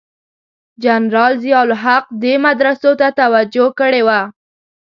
جنرال 0.83 1.33
ضیأ 1.43 1.59
الحق 1.67 2.05
دې 2.23 2.33
مدرسو 2.45 2.91
ته 2.99 3.07
توجه 3.19 3.65
کړې 3.79 4.01
وه. 4.07 4.19